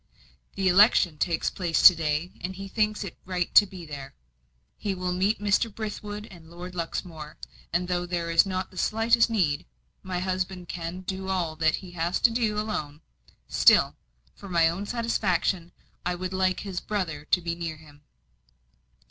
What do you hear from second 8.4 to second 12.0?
not the slightest need my husband can do all that he